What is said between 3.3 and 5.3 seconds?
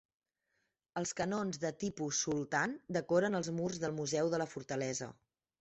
els murs del museu de la fortalesa.